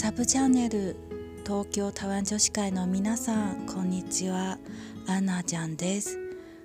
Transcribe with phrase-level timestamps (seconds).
[0.00, 0.96] サブチャンネル
[1.44, 4.56] 東京タワン女子会の皆さんこんにちは。
[5.06, 6.18] アナちゃんです。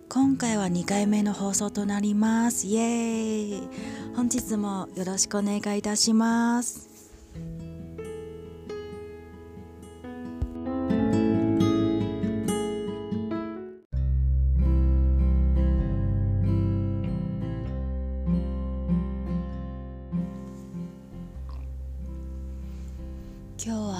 [0.08, 2.66] 今回は2回目の放送となります。
[2.66, 3.70] イエーイ。
[4.16, 6.95] 本日もよろしくお願いいたします。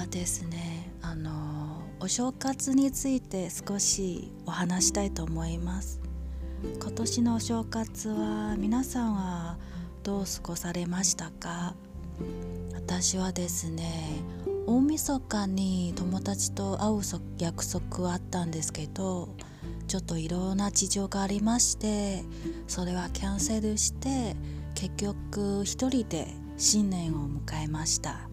[0.08, 0.90] ですね。
[1.02, 6.00] あのお正月について少しお話したいと思います。
[6.80, 9.58] 今年のお正月は皆さんは
[10.02, 11.74] どう過ごされましたか？
[12.74, 14.20] 私はですね
[14.66, 17.00] 大晦日に友達と会う
[17.38, 19.28] 約束はあったんですけど
[19.86, 22.24] ちょっといろんな事情がありまして
[22.66, 24.34] それはキャンセルして
[24.74, 28.28] 結局一人で新年を迎えました。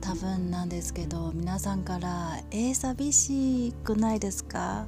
[0.00, 4.86] 多分なんですけど皆さんから「えー、寂しくないですか?」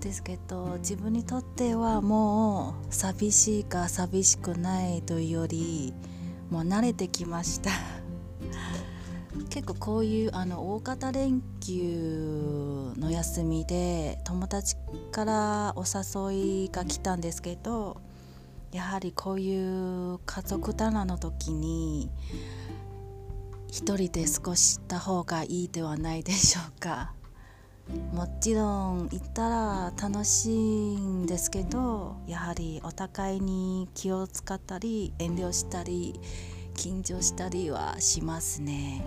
[0.00, 5.94] ですけど自分にとってはもう寂しいか寂しくないというより
[6.50, 7.70] もう慣れてきました
[9.50, 14.76] 結構こういうあの大型連休の休みで友達
[15.10, 17.96] からお誘いが来たんですけど
[18.72, 22.10] やはりこういう家族団の時に
[23.68, 27.12] 一人で過ごした方がいいではないでしょうか。
[28.12, 36.18] もちろん行ったら楽しいんですけどやはりお互いに気を使ったり遠慮したり
[36.74, 39.04] 緊張したりはしますね。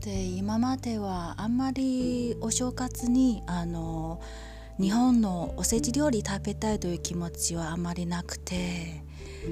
[0.00, 4.20] で今まではあんまりお正月にあの
[4.78, 9.02] 日本のおせち料理食べたいという気持ちはあまりなくて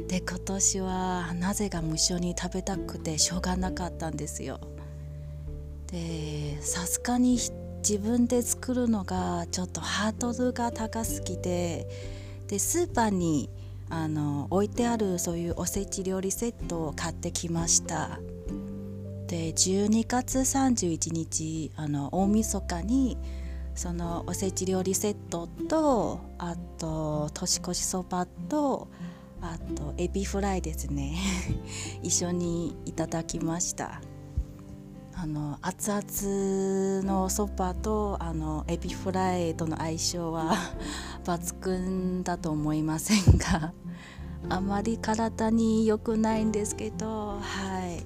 [0.08, 4.60] で今年はなぜか無性に食べたくてしょうがなかったんですよ。
[5.86, 7.38] でさすがに
[7.78, 11.86] 自分で作るのがちょっとハードルが高すぎて
[12.48, 13.50] でスーパーに
[13.90, 18.18] あの置いてあるそういうおせち料理セットを買ってきました。
[19.26, 23.16] で12月31日あの大晦日に
[23.74, 28.88] そのおせち料理セットとあと年越しそばと
[29.52, 31.16] あとエビフライですね。
[32.02, 34.00] 一緒にいただきました。
[35.16, 40.56] あの熱々のそばとあのエビフライとの相性は
[41.24, 43.72] 抜群だと思いませんが
[44.48, 48.04] あまり体に良くないんですけどはい。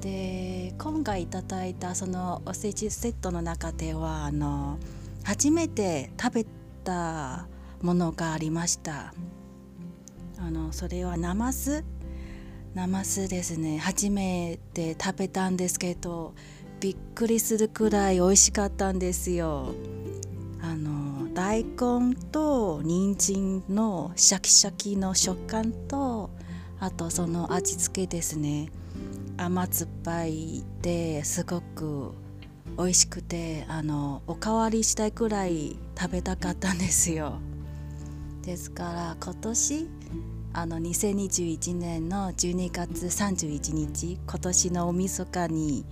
[0.00, 4.78] で今回いただいたそのおせちセットの中ではあの
[5.22, 6.46] 初めて食べ
[6.84, 7.48] た
[7.82, 9.12] ものがありました。
[10.38, 11.84] あのそれはナマス？
[12.74, 13.78] ナマスですね。
[13.78, 16.34] 初めて食べたんですけど
[16.80, 19.74] びっくりするくらい美味しかったんですよ。
[20.60, 26.30] あの大根と人参のシャキシャキの食感と
[26.80, 28.70] あとその味付けですね。
[29.36, 32.12] 甘酸っぱいですごく
[32.76, 37.38] 美味しくてあのおかわりしたいくらい食べたかったんですよ。
[38.42, 39.88] ですから今年
[40.56, 45.84] あの2021年の12月31日今年の大晦日に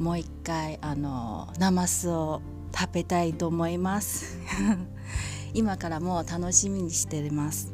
[0.00, 2.42] もう一回あのナマスを
[2.76, 4.38] 食べたいと思います。
[5.54, 7.72] 今からもう楽しみにしてます。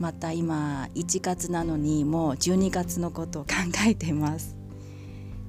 [0.00, 3.50] また今1月なのにもう12月のことを考
[3.86, 4.56] えています。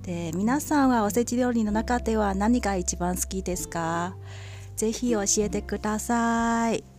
[0.04, 4.18] で皆さんはおせち料理の中では何が一番好きですか？
[4.75, 6.97] ぜひ教えてください。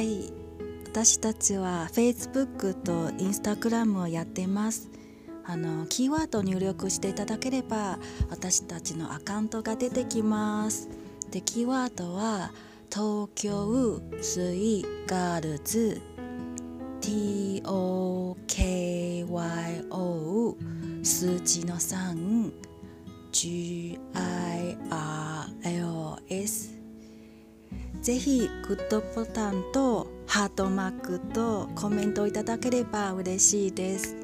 [0.00, 0.32] はい。
[0.86, 4.88] 私たちは Facebook と Instagram をやってます。
[5.44, 7.98] あのキーワードを入力していただければ
[8.30, 10.88] 私たちのアカウントが出てきます。
[11.30, 12.50] でキーワードは
[12.90, 16.00] 東京スイガールズ。
[17.02, 18.36] TOKYO
[21.02, 22.50] 数字の 3GR
[28.10, 34.16] ぜひグッドボタンとハートマークとコメントいただければ嬉しいです。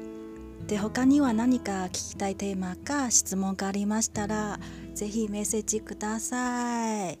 [0.67, 4.59] で他には何か聞きたいテーマか質問がありましたら
[4.93, 7.17] ぜひメッセージください。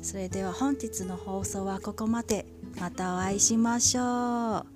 [0.00, 2.46] それでは本日の放送はここまで。
[2.80, 4.66] またお会いしましょう。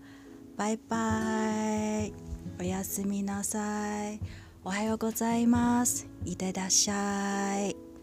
[0.59, 2.13] バイバイ。
[2.61, 4.21] おやすみなさい。
[4.63, 6.07] おはようございます。
[6.27, 7.98] いってらっしゃい。